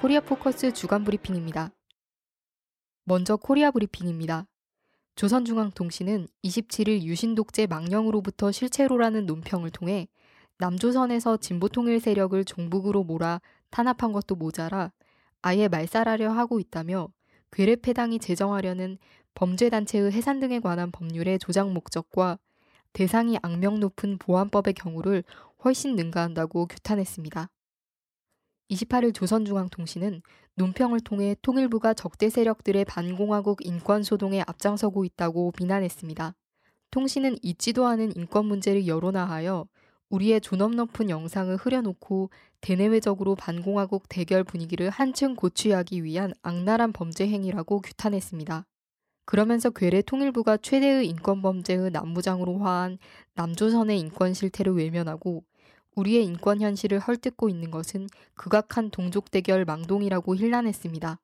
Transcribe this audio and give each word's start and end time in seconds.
코리아 0.00 0.20
포커스 0.20 0.72
주간 0.74 1.02
브리핑입니다. 1.02 1.72
먼저 3.02 3.34
코리아 3.34 3.72
브리핑입니다. 3.72 4.46
조선중앙통신은 5.16 6.28
27일 6.44 7.02
유신 7.02 7.34
독재 7.34 7.66
망령으로부터 7.66 8.52
실체로라는 8.52 9.26
논평을 9.26 9.70
통해 9.70 10.06
남조선에서 10.58 11.38
진보통일 11.38 11.98
세력을 11.98 12.44
종북으로 12.44 13.02
몰아 13.02 13.40
탄압한 13.70 14.12
것도 14.12 14.36
모자라 14.36 14.92
아예 15.42 15.66
말살하려 15.66 16.30
하고 16.30 16.60
있다며 16.60 17.08
괴뢰패당이 17.50 18.20
제정하려는 18.20 18.98
범죄단체의 19.34 20.12
해산 20.12 20.38
등에 20.38 20.60
관한 20.60 20.92
법률의 20.92 21.40
조작 21.40 21.72
목적과 21.72 22.38
대상이 22.92 23.36
악명 23.42 23.80
높은 23.80 24.18
보안법의 24.18 24.74
경우를 24.74 25.24
훨씬 25.64 25.96
능가한다고 25.96 26.66
규탄했습니다. 26.66 27.50
28일 28.70 29.14
조선중앙통신은 29.14 30.22
논평을 30.54 31.00
통해 31.00 31.36
통일부가 31.42 31.94
적대 31.94 32.28
세력들의 32.28 32.84
반공화국 32.84 33.64
인권소동에 33.64 34.42
앞장서고 34.46 35.04
있다고 35.04 35.52
비난했습니다. 35.52 36.34
통신은 36.90 37.36
잊지도 37.42 37.86
않은 37.86 38.16
인권 38.16 38.46
문제를 38.46 38.86
여론화하여 38.86 39.66
우리의 40.10 40.40
존엄 40.40 40.74
높은 40.74 41.10
영상을 41.10 41.54
흐려놓고 41.56 42.30
대내외적으로 42.60 43.34
반공화국 43.34 44.08
대결 44.08 44.42
분위기를 44.42 44.90
한층 44.90 45.36
고취하기 45.36 46.02
위한 46.02 46.32
악랄한 46.42 46.92
범죄 46.92 47.28
행위라고 47.28 47.80
규탄했습니다. 47.80 48.66
그러면서 49.26 49.68
괴뢰 49.68 50.00
통일부가 50.00 50.56
최대의 50.56 51.06
인권 51.06 51.42
범죄의 51.42 51.90
남부장으로 51.90 52.58
화한 52.58 52.98
남조선의 53.34 54.00
인권 54.00 54.32
실태를 54.32 54.74
외면하고 54.74 55.44
우리의 55.96 56.24
인권 56.24 56.60
현실을 56.60 56.98
헐뜯고 56.98 57.48
있는 57.48 57.70
것은 57.70 58.08
극악한 58.34 58.90
동족 58.90 59.30
대결 59.30 59.64
망동이라고 59.64 60.36
힐난했습니다. 60.36 61.20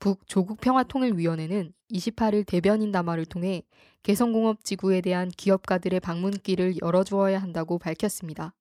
북 0.00 0.26
조국평화통일위원회는 0.28 1.72
28일 1.90 2.46
대변인 2.46 2.92
담화를 2.92 3.26
통해 3.26 3.62
개성공업 4.02 4.64
지구에 4.64 5.00
대한 5.00 5.28
기업가들의 5.28 5.98
방문길을 6.00 6.76
열어주어야 6.80 7.40
한다고 7.40 7.78
밝혔습니다. 7.78 8.54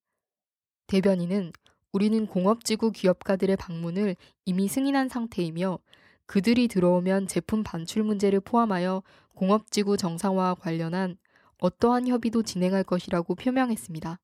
대변인은 0.87 1.51
우리는 1.91 2.25
공업지구 2.25 2.91
기업가들의 2.91 3.55
방문을 3.57 4.15
이미 4.45 4.67
승인한 4.67 5.09
상태이며 5.09 5.79
그들이 6.25 6.67
들어오면 6.67 7.27
제품 7.27 7.63
반출 7.63 8.03
문제를 8.03 8.39
포함하여 8.39 9.03
공업지구 9.35 9.97
정상화와 9.97 10.55
관련한 10.55 11.17
어떠한 11.59 12.07
협의도 12.07 12.43
진행할 12.43 12.83
것이라고 12.83 13.35
표명했습니다. 13.35 14.19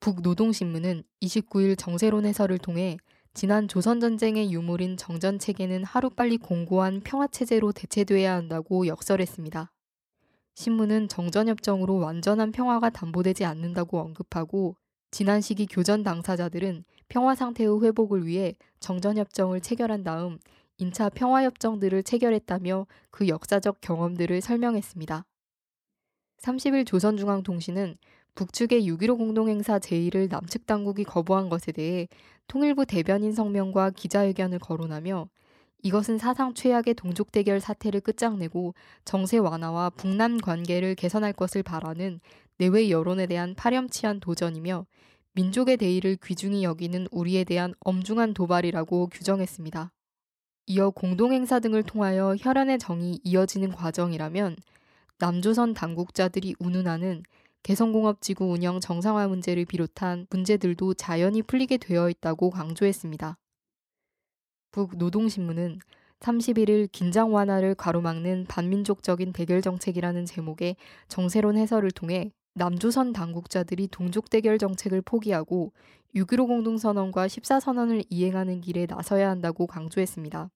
북노동신문은 0.00 1.04
29일 1.22 1.78
정세론 1.78 2.26
해설을 2.26 2.58
통해 2.58 2.98
지난 3.32 3.68
조선전쟁의 3.68 4.52
유물인 4.52 4.96
정전체계는 4.96 5.84
하루빨리 5.84 6.38
공고한 6.38 7.00
평화체제로 7.00 7.72
대체돼야 7.72 8.34
한다고 8.34 8.86
역설했습니다. 8.86 9.72
신문은 10.56 11.08
정전협정으로 11.08 11.98
완전한 11.98 12.52
평화가 12.52 12.90
담보되지 12.90 13.44
않는다고 13.44 13.98
언급하고 13.98 14.76
지난 15.10 15.40
시기 15.40 15.66
교전 15.66 16.02
당사자들은 16.02 16.84
평화 17.08 17.34
상태의 17.34 17.82
회복을 17.82 18.26
위해 18.26 18.56
정전협정을 18.80 19.60
체결한 19.60 20.04
다음 20.04 20.38
인차 20.78 21.08
평화협정들을 21.08 22.02
체결했다며 22.02 22.86
그 23.10 23.28
역사적 23.28 23.80
경험들을 23.80 24.40
설명했습니다. 24.40 25.24
30일 26.42 26.86
조선중앙통신은 26.86 27.96
북측의 28.34 28.88
6.15 28.88 29.16
공동행사 29.16 29.78
제1을 29.78 30.28
남측 30.30 30.66
당국이 30.66 31.04
거부한 31.04 31.48
것에 31.48 31.72
대해 31.72 32.08
통일부 32.48 32.84
대변인 32.84 33.32
성명과 33.32 33.90
기자회견을 33.90 34.58
거론하며 34.58 35.28
이것은 35.82 36.18
사상 36.18 36.54
최악의 36.54 36.94
동족 36.94 37.30
대결 37.30 37.60
사태를 37.60 38.00
끝장내고 38.00 38.74
정세 39.04 39.38
완화와 39.38 39.90
북남 39.90 40.38
관계를 40.38 40.94
개선할 40.94 41.34
것을 41.34 41.62
바라는 41.62 42.20
내외 42.56 42.90
여론에 42.90 43.26
대한 43.26 43.54
파렴치한 43.54 44.20
도전이며 44.20 44.86
민족의 45.34 45.76
대의를 45.76 46.16
귀중히 46.24 46.64
여기는 46.64 47.08
우리에 47.10 47.44
대한 47.44 47.74
엄중한 47.80 48.34
도발이라고 48.34 49.08
규정했습니다. 49.08 49.92
이어 50.66 50.90
공동행사 50.90 51.60
등을 51.60 51.82
통하여 51.82 52.34
혈안의 52.38 52.78
정이 52.78 53.20
이어지는 53.22 53.72
과정이라면 53.72 54.56
남조선 55.18 55.74
당국자들이 55.74 56.54
운운하는 56.58 57.22
개성공업지구 57.62 58.46
운영 58.46 58.80
정상화 58.80 59.28
문제를 59.28 59.64
비롯한 59.64 60.26
문제들도 60.28 60.94
자연히 60.94 61.40
풀리게 61.40 61.78
되어 61.78 62.10
있다고 62.10 62.50
강조했습니다. 62.50 63.38
북노동신문은 64.72 65.78
31일 66.20 66.88
긴장 66.90 67.32
완화를 67.32 67.74
가로막는 67.74 68.46
반민족적인 68.48 69.32
대결 69.32 69.62
정책이라는 69.62 70.24
제목의 70.26 70.76
정세론 71.08 71.56
해설을 71.56 71.90
통해 71.90 72.32
남조선 72.54 73.12
당국자들이 73.12 73.88
동족 73.88 74.30
대결 74.30 74.58
정책을 74.58 75.02
포기하고 75.02 75.72
6.15 76.14 76.46
공동선언과 76.46 77.26
14선언을 77.26 78.04
이행하는 78.10 78.60
길에 78.60 78.86
나서야 78.86 79.30
한다고 79.30 79.66
강조했습니다. 79.66 80.50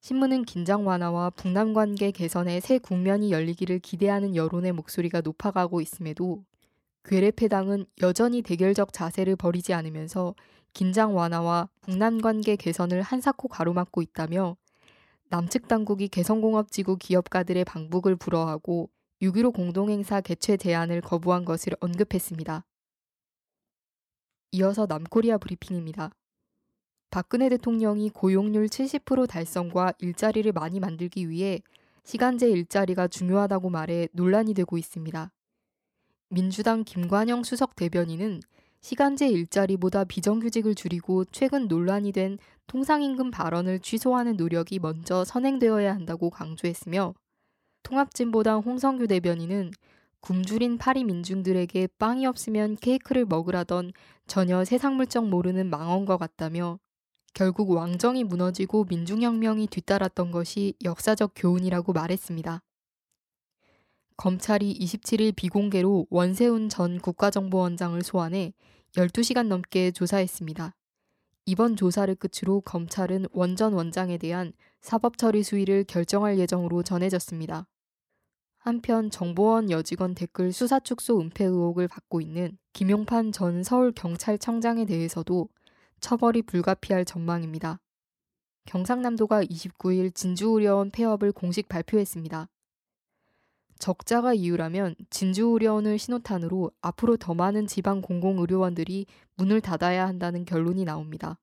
신문은 0.00 0.44
긴장 0.44 0.86
완화와 0.86 1.30
북남 1.30 1.74
관계 1.74 2.10
개선의 2.12 2.60
새 2.60 2.78
국면이 2.78 3.32
열리기를 3.32 3.80
기대하는 3.80 4.36
여론의 4.36 4.72
목소리가 4.72 5.20
높아가고 5.20 5.80
있음에도 5.80 6.44
괴뢰패당은 7.04 7.86
여전히 8.02 8.42
대결적 8.42 8.92
자세를 8.92 9.36
버리지 9.36 9.72
않으면서 9.74 10.34
긴장 10.72 11.16
완화와 11.16 11.68
북남 11.80 12.20
관계 12.20 12.54
개선을 12.54 13.02
한사코 13.02 13.48
가로막고 13.48 14.02
있다며 14.02 14.56
남측 15.30 15.68
당국이 15.68 16.08
개성공업지구 16.08 16.96
기업가들의 16.98 17.64
방북을 17.64 18.16
불허하고 18.16 18.90
6.15 19.20 19.52
공동행사 19.52 20.20
개최 20.20 20.56
제안을 20.56 21.00
거부한 21.00 21.44
것을 21.44 21.74
언급했습니다. 21.80 22.64
이어서 24.52 24.86
남코리아 24.86 25.38
브리핑입니다. 25.38 26.12
박근혜 27.10 27.48
대통령이 27.48 28.10
고용률 28.10 28.66
70% 28.66 29.28
달성과 29.28 29.94
일자리를 29.98 30.52
많이 30.52 30.78
만들기 30.78 31.30
위해 31.30 31.60
시간제 32.04 32.48
일자리가 32.50 33.08
중요하다고 33.08 33.70
말해 33.70 34.08
논란이 34.12 34.52
되고 34.54 34.76
있습니다. 34.76 35.32
민주당 36.28 36.84
김관영 36.84 37.42
수석 37.44 37.76
대변인은 37.76 38.40
시간제 38.80 39.28
일자리보다 39.28 40.04
비정규직을 40.04 40.74
줄이고 40.74 41.24
최근 41.26 41.66
논란이 41.66 42.12
된 42.12 42.38
통상임금 42.66 43.30
발언을 43.30 43.80
취소하는 43.80 44.36
노력이 44.36 44.78
먼저 44.78 45.24
선행되어야 45.24 45.94
한다고 45.94 46.30
강조했으며 46.30 47.14
통합진보당 47.82 48.60
홍성규 48.60 49.06
대변인은 49.06 49.70
굶주린 50.20 50.78
파리 50.78 51.04
민중들에게 51.04 51.88
빵이 51.98 52.26
없으면 52.26 52.76
케이크를 52.76 53.24
먹으라던 53.24 53.92
전혀 54.26 54.64
세상 54.64 54.96
물정 54.96 55.30
모르는 55.30 55.70
망언과 55.70 56.18
같다며 56.18 56.78
결국 57.34 57.70
왕정이 57.70 58.24
무너지고 58.24 58.84
민중혁명이 58.84 59.68
뒤따랐던 59.68 60.30
것이 60.30 60.74
역사적 60.82 61.32
교훈이라고 61.36 61.92
말했습니다. 61.92 62.62
검찰이 64.16 64.76
27일 64.78 65.36
비공개로 65.36 66.08
원세훈 66.10 66.68
전 66.68 66.98
국가정보원장을 66.98 68.02
소환해 68.02 68.52
12시간 68.96 69.46
넘게 69.46 69.92
조사했습니다. 69.92 70.74
이번 71.46 71.76
조사를 71.76 72.14
끝으로 72.16 72.60
검찰은 72.62 73.26
원전 73.32 73.72
원장에 73.72 74.18
대한 74.18 74.52
사법처리 74.80 75.42
수위를 75.42 75.84
결정할 75.84 76.38
예정으로 76.38 76.82
전해졌습니다. 76.82 77.66
한편 78.58 79.08
정보원 79.08 79.70
여직원 79.70 80.14
댓글 80.14 80.52
수사 80.52 80.80
축소 80.80 81.20
은폐 81.20 81.44
의혹을 81.44 81.88
받고 81.88 82.20
있는 82.20 82.58
김용판 82.72 83.32
전 83.32 83.62
서울경찰청장에 83.62 84.84
대해서도 84.84 85.48
처벌이 86.00 86.42
불가피할 86.42 87.04
전망입니다. 87.04 87.80
경상남도가 88.66 89.44
29일 89.44 90.14
진주의료원 90.14 90.90
폐업을 90.90 91.32
공식 91.32 91.68
발표했습니다. 91.68 92.48
적자가 93.78 94.34
이유라면 94.34 94.96
진주의료원을 95.10 95.98
신호탄으로 95.98 96.72
앞으로 96.80 97.16
더 97.16 97.34
많은 97.34 97.66
지방 97.66 98.02
공공의료원들이 98.02 99.06
문을 99.36 99.60
닫아야 99.60 100.06
한다는 100.06 100.44
결론이 100.44 100.84
나옵니다. 100.84 101.38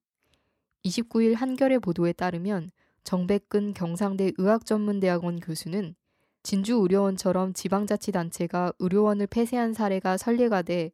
29일 0.84 1.34
한겨레 1.34 1.78
보도에 1.78 2.12
따르면 2.12 2.70
정백근 3.04 3.74
경상대 3.74 4.32
의학전문대학원 4.36 5.40
교수는 5.40 5.94
진주의료원처럼 6.42 7.54
지방자치단체가 7.54 8.72
의료원을 8.78 9.26
폐쇄한 9.26 9.72
사례가 9.72 10.16
선례가 10.16 10.62
돼 10.62 10.92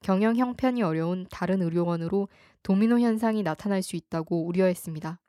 경영 0.00 0.36
형편이 0.36 0.82
어려운 0.82 1.26
다른 1.30 1.62
의료원으로 1.62 2.28
도미노 2.62 3.00
현상이 3.00 3.42
나타날 3.42 3.82
수 3.82 3.96
있다고 3.96 4.46
우려했습니다. 4.46 5.20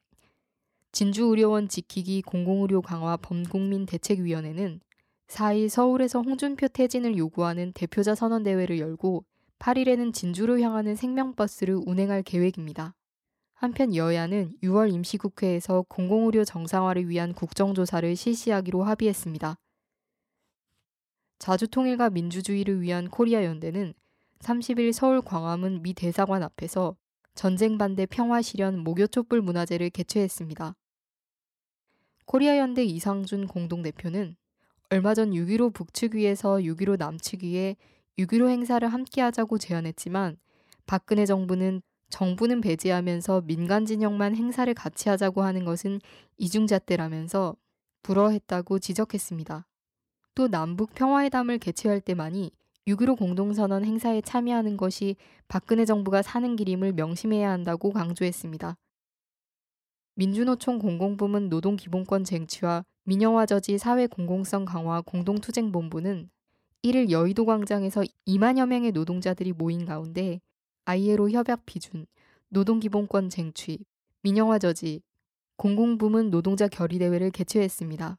진주의료원 0.92 1.68
지키기 1.68 2.21
공공의료 2.24 2.81
강화 2.81 3.18
범국민 3.18 3.86
대책위원회는 3.86 4.81
4일 5.27 5.69
서울에서 5.69 6.21
홍준표 6.21 6.68
퇴진을 6.69 7.18
요구하는 7.18 7.71
대표자 7.74 8.16
선언대회를 8.16 8.80
열고 8.80 9.24
8일에는 9.60 10.13
진주로 10.13 10.60
향하는 10.60 10.95
생명버스를 10.95 11.80
운행할 11.86 12.24
계획입니다. 12.24 12.95
한편 13.54 13.94
여야는 13.94 14.56
6월 14.63 14.92
임시국회에서 14.94 15.83
공공의료 15.89 16.45
정상화를 16.45 17.10
위한 17.10 17.33
국정조사를 17.33 18.15
실시하기로 18.15 18.83
합의했습니다. 18.83 19.57
자주통일과 21.39 22.10
민주주의를 22.10 22.81
위한 22.81 23.10
코리아 23.10 23.44
연대는 23.44 23.94
30일 24.39 24.94
서울 24.94 25.21
광화문 25.21 25.81
미 25.81 25.94
대사관 25.94 26.44
앞에서 26.44 26.95
전쟁 27.36 27.77
반대 27.77 28.06
평화 28.06 28.41
실현 28.41 28.80
목요 28.80 29.07
촛불 29.07 29.41
문화제를 29.41 29.89
개최했습니다. 29.89 30.75
코리아 32.25 32.57
연대 32.57 32.83
이상준 32.83 33.47
공동대표는 33.47 34.36
얼마 34.91 35.13
전 35.13 35.31
6.15 35.31 35.74
북측위에서 35.74 36.57
6.15 36.57 36.97
남측위에 36.97 37.75
6.15 38.18 38.50
행사를 38.50 38.88
함께 38.88 39.21
하자고 39.21 39.57
제안했지만 39.57 40.38
박근혜 40.86 41.25
정부는 41.25 41.81
정부는 42.09 42.62
배제하면서 42.62 43.41
민간 43.41 43.86
진영만 43.86 44.36
행사를 44.36 44.74
같이 44.74 45.09
하자고 45.09 45.44
하는 45.44 45.63
것은 45.63 46.01
이중잣대라면서 46.38 47.56
불허했다고 48.01 48.80
지적했습니다. 48.80 49.68
또 50.33 50.47
남북 50.47 50.95
평화회담을 50.95 51.59
개최할 51.59 52.01
때만이 52.01 52.51
6.15 52.87 53.17
공동선언 53.17 53.85
행사에 53.85 54.21
참여하는 54.21 54.77
것이 54.77 55.15
박근혜 55.47 55.85
정부가 55.85 56.21
사는 56.21 56.55
길임을 56.55 56.93
명심해야 56.93 57.49
한다고 57.49 57.91
강조했습니다. 57.91 58.75
민주노총 60.15 60.79
공공부문 60.79 61.49
노동기본권 61.49 62.23
쟁취와 62.23 62.83
민영화 63.03 63.45
저지 63.45 63.77
사회 63.77 64.07
공공성 64.07 64.65
강화 64.65 65.01
공동투쟁본부는 65.01 66.29
1일 66.83 67.09
여의도 67.09 67.45
광장에서 67.45 68.03
2만여 68.27 68.67
명의 68.67 68.91
노동자들이 68.91 69.53
모인 69.53 69.85
가운데 69.85 70.39
ILO 70.85 71.29
협약 71.29 71.65
비준, 71.65 72.05
노동기본권 72.49 73.29
쟁취, 73.29 73.79
민영화 74.21 74.59
저지, 74.59 75.01
공공부문 75.57 76.31
노동자 76.31 76.67
결의대회를 76.67 77.31
개최했습니다. 77.31 78.17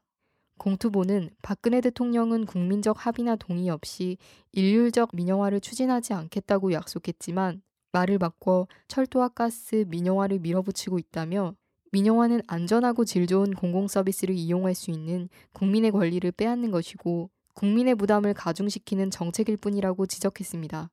공투보는 0.61 1.31
박근혜 1.41 1.81
대통령은 1.81 2.45
국민적 2.45 3.07
합의나 3.07 3.35
동의 3.35 3.69
없이 3.69 4.17
일률적 4.51 5.09
민영화를 5.13 5.59
추진하지 5.59 6.13
않겠다고 6.13 6.71
약속했지만 6.71 7.63
말을 7.93 8.19
바꿔 8.19 8.67
철도와 8.87 9.29
가스 9.29 9.85
민영화를 9.87 10.37
밀어붙이고 10.37 10.99
있다며 10.99 11.55
민영화는 11.91 12.41
안전하고 12.45 13.05
질 13.05 13.25
좋은 13.25 13.55
공공서비스를 13.55 14.35
이용할 14.35 14.75
수 14.75 14.91
있는 14.91 15.29
국민의 15.53 15.89
권리를 15.89 16.31
빼앗는 16.31 16.69
것이고 16.69 17.31
국민의 17.55 17.95
부담을 17.95 18.35
가중시키는 18.35 19.09
정책일 19.09 19.57
뿐이라고 19.57 20.05
지적했습니다. 20.05 20.91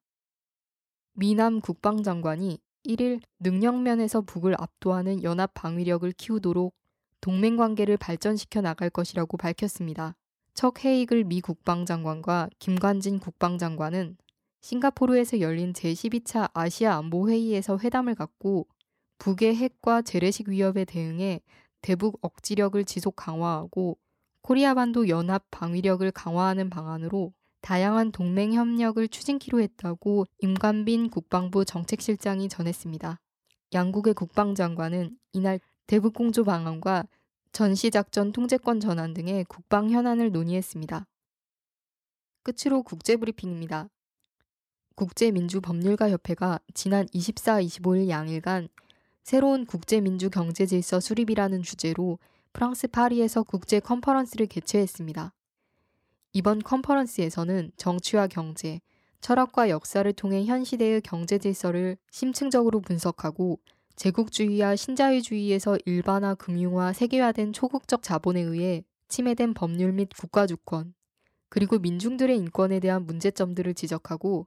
미남 1.13 1.61
국방장관이 1.61 2.59
1일 2.87 3.21
능력면에서 3.41 4.23
북을 4.23 4.55
압도하는 4.59 5.23
연합 5.25 5.53
방위력을 5.53 6.11
키우도록 6.13 6.75
동맹 7.21 7.57
관계를 7.57 7.97
발전시켜 7.97 8.61
나갈 8.61 8.91
것이라고 8.91 9.37
밝혔습니다. 9.37 10.15
척 10.55 10.85
헤이글 10.85 11.25
미 11.25 11.41
국방장관과 11.41 12.51
김관진 12.59 13.19
국방장관은 13.19 14.17
싱가포르에서 14.61 15.41
열린 15.41 15.73
제12차 15.73 16.51
아시아 16.53 16.97
안보 16.97 17.29
회의에서 17.29 17.79
회담을 17.79 18.15
갖고 18.15 18.67
북의 19.19 19.57
핵과 19.57 20.03
재래식 20.03 20.49
위협에 20.49 20.85
대응해 20.85 21.41
대북 21.81 22.19
억지력을 22.23 22.83
지속 22.85 23.17
강화하고 23.17 23.99
코리아 24.43 24.75
반도 24.75 25.09
연합 25.09 25.45
방위력을 25.51 26.11
강화하는 26.11 26.71
방안으로 26.71 27.33
다양한 27.61 28.13
동맹 28.13 28.53
협력을 28.55 29.07
추진키로 29.09 29.61
했다고 29.61 30.27
임관빈 30.39 31.11
국방부 31.11 31.65
정책실장이 31.65 32.49
전했습니다. 32.49 33.21
양국의 33.75 34.15
국방장관은 34.15 35.17
이날 35.33 35.61
대북 35.89 36.13
공조 36.13 36.45
방안과 36.45 37.07
전시작전 37.51 38.33
통제권 38.33 38.79
전환 38.79 39.15
등의 39.15 39.47
국방 39.49 39.89
현안을 39.89 40.33
논의했습니다. 40.33 41.07
끝으로 42.43 42.83
국제브리핑입니다. 42.83 43.89
국제민주법률가협회가 44.97 46.61
지난 46.75 47.07
24, 47.15 47.63
25일 47.63 48.11
양일간 48.11 48.69
새로운 49.23 49.65
국제민주경제질서 49.65 51.01
수립이라는 51.01 51.63
주제로 51.63 52.19
프랑스 52.53 52.87
파리에서 52.89 53.43
국제 53.43 53.81
컨퍼런스를 53.81 54.47
개최했습니다. 54.47 55.33
이번 56.35 56.59
컨퍼런스에서는 56.59 57.73
정치와 57.79 58.27
경제, 58.27 58.83
철학과 59.23 59.71
역사를 59.71 60.13
통해 60.13 60.45
현 60.45 60.65
시대의 60.65 61.01
경제 61.01 61.39
질서를 61.39 61.97
심층적으로 62.11 62.83
분석하고 62.83 63.59
제국주의와 63.99 64.77
신자유주의에서 64.77 65.77
일반화 65.85 66.37
금융화 66.37 66.93
세계화된 66.93 67.53
초국적 67.53 68.05
자본에 68.05 68.41
의해 68.41 68.85
침해된 69.09 69.55
법률 69.55 69.91
및 69.91 70.09
국가주권, 70.17 70.95
그리고 71.49 71.81
민중들의 71.81 72.37
인권에 72.37 72.79
대한 72.79 73.07
문제점들을 73.07 73.75
지적하고 73.75 74.47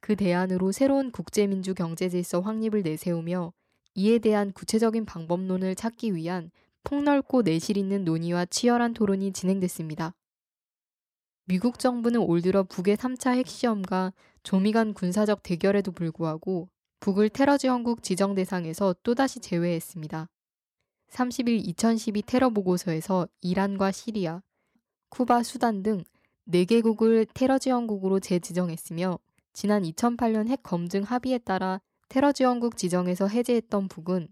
그 0.00 0.16
대안으로 0.16 0.72
새로운 0.72 1.10
국제민주 1.10 1.74
경제 1.74 2.08
질서 2.08 2.40
확립을 2.40 2.82
내세우며 2.82 3.52
이에 3.96 4.18
대한 4.18 4.50
구체적인 4.52 5.04
방법론을 5.04 5.74
찾기 5.74 6.14
위한 6.14 6.50
폭넓고 6.84 7.42
내실 7.42 7.76
있는 7.76 8.04
논의와 8.04 8.46
치열한 8.46 8.94
토론이 8.94 9.34
진행됐습니다. 9.34 10.14
미국 11.44 11.78
정부는 11.78 12.20
올 12.20 12.40
들어 12.40 12.62
북의 12.62 12.96
3차 12.96 13.36
핵시험과 13.36 14.14
조미간 14.42 14.94
군사적 14.94 15.42
대결에도 15.42 15.92
불구하고 15.92 16.70
북을 17.04 17.28
테러 17.28 17.58
지원국 17.58 18.02
지정 18.02 18.34
대상에서 18.34 18.94
또다시 19.02 19.38
제외했습니다. 19.38 20.26
30일 21.10 21.60
2012 21.68 22.22
테러 22.22 22.48
보고서에서 22.48 23.28
이란과 23.42 23.92
시리아, 23.92 24.40
쿠바, 25.10 25.42
수단 25.42 25.82
등 25.82 26.02
4개국을 26.48 27.28
테러 27.34 27.58
지원국으로 27.58 28.20
재지정했으며 28.20 29.18
지난 29.52 29.82
2008년 29.82 30.48
핵 30.48 30.62
검증 30.62 31.02
합의에 31.02 31.36
따라 31.36 31.82
테러 32.08 32.32
지원국 32.32 32.78
지정에서 32.78 33.28
해제했던 33.28 33.88
북은 33.88 34.28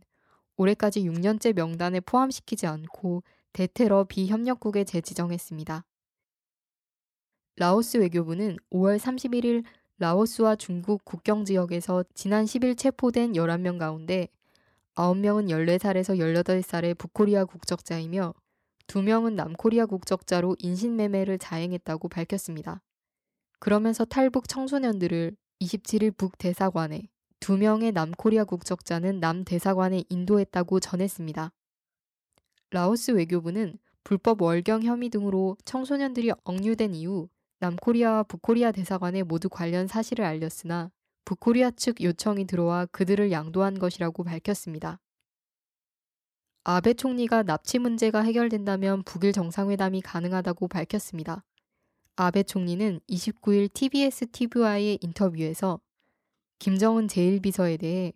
올해까지 0.57 1.03
6년째 1.03 1.55
명단에 1.55 2.01
포함시키지 2.01 2.67
않고 2.67 3.23
대테러 3.53 4.05
비협력국에 4.05 4.85
재지정했습니다. 4.85 5.85
라오스 7.57 7.99
외교부는 7.99 8.57
5월 8.73 8.99
31일 8.99 9.63
라오스와 10.03 10.57
중국 10.57 11.05
국경 11.05 11.45
지역에서 11.45 12.03
지난 12.13 12.45
10일 12.45 12.77
체포된 12.77 13.35
11명 13.35 13.79
가운데 13.79 14.27
9명은 14.97 15.47
14살에서 15.47 16.19
18살의 16.19 16.99
북코리아 16.99 17.45
국적자이며 17.45 18.35
2명은 18.89 19.35
남코리아 19.35 19.87
국적자로 19.87 20.57
인신매매를 20.59 21.39
자행했다고 21.39 22.09
밝혔습니다. 22.09 22.83
그러면서 23.61 24.05
탈북 24.05 24.49
청소년들을 24.49 25.37
27일 25.61 26.17
북대사관에 26.17 27.09
2명의 27.39 27.93
남코리아 27.93 28.43
국적자는 28.43 29.21
남대사관에 29.21 30.03
인도했다고 30.09 30.81
전했습니다. 30.81 31.53
라오스 32.73 33.13
외교부는 33.13 33.79
불법 34.03 34.43
월경 34.43 34.83
혐의 34.83 35.11
등으로 35.11 35.57
청소년들이 35.65 36.33
억류된 36.43 36.93
이후 36.97 37.29
남코리아와 37.63 38.25
북코리아 38.25 38.73
대사관에 38.73 39.23
모두 39.23 39.49
관련 39.49 39.87
사실을 39.87 40.25
알렸으나 40.25 40.91
북코리아 41.25 41.71
측 41.71 42.03
요청이 42.03 42.47
들어와 42.47 42.87
그들을 42.87 43.31
양도한 43.31 43.79
것이라고 43.79 44.25
밝혔습니다. 44.25 44.99
아베 46.65 46.93
총리가 46.95 47.45
납치 47.45 47.79
문제가 47.79 48.23
해결된다면 48.23 49.05
북일 49.05 49.33
정상회담이 49.33 50.01
가능하다고 50.01 50.67
밝혔습니다. 50.67 51.45
아베 52.17 52.43
총리는 52.43 52.99
29일 53.09 53.73
TBS 53.73 54.27
TV와의 54.33 54.99
인터뷰에서 55.01 55.81
김정은 56.59 57.07
제1비서에 57.07 57.79
대해 57.79 58.13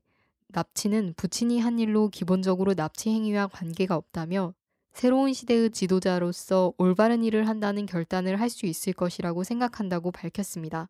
납치는 0.48 1.14
부친이 1.16 1.60
한 1.60 1.78
일로 1.78 2.08
기본적으로 2.08 2.74
납치 2.74 3.10
행위와 3.10 3.46
관계가 3.46 3.94
없다며 3.94 4.54
새로운 4.96 5.34
시대의 5.34 5.72
지도자로서 5.72 6.72
올바른 6.78 7.22
일을 7.22 7.46
한다는 7.48 7.84
결단을 7.84 8.40
할 8.40 8.48
수 8.48 8.64
있을 8.64 8.94
것이라고 8.94 9.44
생각한다고 9.44 10.10
밝혔습니다. 10.10 10.88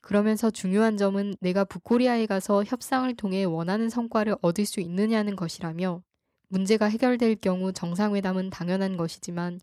그러면서 0.00 0.50
중요한 0.50 0.96
점은 0.96 1.36
내가 1.38 1.62
북코리아에 1.62 2.26
가서 2.26 2.64
협상을 2.64 3.14
통해 3.14 3.44
원하는 3.44 3.88
성과를 3.88 4.34
얻을 4.42 4.66
수 4.66 4.80
있느냐는 4.80 5.36
것이라며 5.36 6.02
문제가 6.48 6.86
해결될 6.86 7.36
경우 7.36 7.72
정상회담은 7.72 8.50
당연한 8.50 8.96
것이지만 8.96 9.60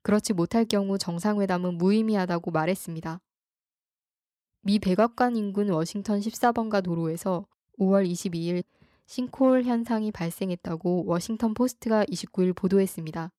그렇지 0.00 0.32
못할 0.32 0.64
경우 0.64 0.96
정상회담은 0.96 1.74
무의미하다고 1.76 2.50
말했습니다. 2.50 3.20
미 4.62 4.78
백악관 4.78 5.36
인근 5.36 5.68
워싱턴 5.68 6.20
14번가 6.20 6.82
도로에서 6.82 7.46
5월 7.78 8.10
22일 8.10 8.62
싱크홀 9.08 9.64
현상이 9.64 10.12
발생했다고 10.12 11.06
워싱턴 11.06 11.54
포스트가 11.54 12.04
29일 12.04 12.54
보도했습니다. 12.54 13.30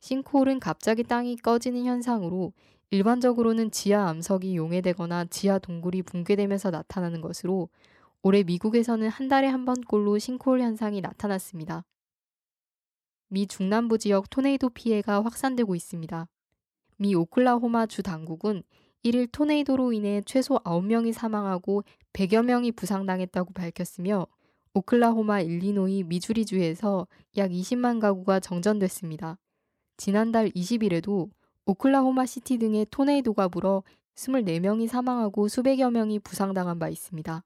싱크홀은 0.00 0.58
갑자기 0.58 1.04
땅이 1.04 1.36
꺼지는 1.36 1.84
현상으로 1.84 2.54
일반적으로는 2.90 3.70
지하 3.70 4.08
암석이 4.08 4.56
용해되거나 4.56 5.26
지하 5.26 5.58
동굴이 5.58 6.00
붕괴되면서 6.02 6.70
나타나는 6.70 7.20
것으로 7.20 7.68
올해 8.22 8.42
미국에서는 8.42 9.06
한 9.10 9.28
달에 9.28 9.48
한 9.48 9.66
번꼴로 9.66 10.18
싱크홀 10.18 10.62
현상이 10.62 11.02
나타났습니다. 11.02 11.84
미 13.28 13.46
중남부 13.46 13.98
지역 13.98 14.30
토네이도 14.30 14.70
피해가 14.70 15.22
확산되고 15.22 15.74
있습니다. 15.74 16.26
미 16.96 17.14
오클라호마 17.14 17.84
주 17.84 18.02
당국은 18.02 18.62
1일 19.04 19.28
토네이도로 19.30 19.92
인해 19.92 20.22
최소 20.24 20.54
9명이 20.60 21.12
사망하고 21.12 21.84
100여 22.14 22.42
명이 22.42 22.72
부상당했다고 22.72 23.52
밝혔으며 23.52 24.26
오클라호마 24.74 25.40
일리노이 25.40 26.04
미주리주에서 26.04 27.06
약 27.36 27.50
20만 27.50 28.00
가구가 28.00 28.40
정전됐습니다. 28.40 29.38
지난달 29.96 30.50
20일에도 30.50 31.30
오클라호마 31.66 32.26
시티 32.26 32.58
등의 32.58 32.86
토네이도가 32.90 33.48
불어 33.48 33.82
24명이 34.16 34.88
사망하고 34.88 35.48
수백여 35.48 35.90
명이 35.90 36.18
부상당한 36.20 36.78
바 36.78 36.88
있습니다. 36.88 37.44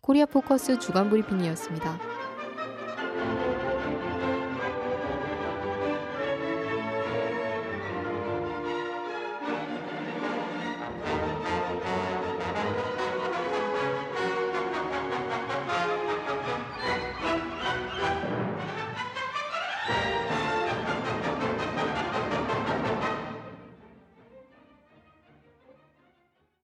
코리아 0.00 0.26
포커스 0.26 0.78
주간 0.78 1.08
브리핑이었습니다. 1.08 2.33